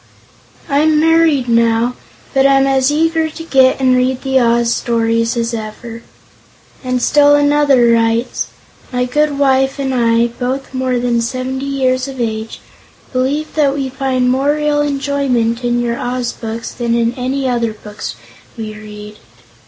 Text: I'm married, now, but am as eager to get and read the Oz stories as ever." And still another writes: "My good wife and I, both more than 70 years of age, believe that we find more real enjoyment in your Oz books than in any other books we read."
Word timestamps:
I'm 0.67 0.99
married, 0.99 1.47
now, 1.47 1.93
but 2.33 2.47
am 2.47 2.65
as 2.65 2.91
eager 2.91 3.29
to 3.29 3.43
get 3.43 3.79
and 3.79 3.95
read 3.95 4.23
the 4.23 4.39
Oz 4.39 4.73
stories 4.73 5.37
as 5.37 5.53
ever." 5.53 6.01
And 6.83 6.99
still 6.99 7.35
another 7.35 7.85
writes: 7.93 8.47
"My 8.91 9.05
good 9.05 9.37
wife 9.37 9.77
and 9.77 9.93
I, 9.93 10.25
both 10.25 10.73
more 10.73 10.97
than 10.97 11.21
70 11.21 11.63
years 11.67 12.07
of 12.07 12.19
age, 12.19 12.61
believe 13.13 13.53
that 13.53 13.75
we 13.75 13.89
find 13.89 14.27
more 14.31 14.55
real 14.55 14.81
enjoyment 14.81 15.63
in 15.63 15.79
your 15.79 15.99
Oz 15.99 16.31
books 16.33 16.71
than 16.71 16.95
in 16.95 17.13
any 17.13 17.47
other 17.47 17.71
books 17.71 18.15
we 18.57 18.73
read." 18.73 19.17